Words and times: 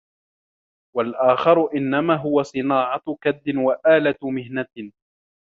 وَالْآخَرُ 0.95 1.69
إنَّمَا 1.75 2.15
هُوَ 2.17 2.43
صِنَاعَةُ 2.43 3.03
كَدٍّ 3.21 3.55
وَآلَةُ 3.55 4.17
مِهْنَةٍ 4.29 4.91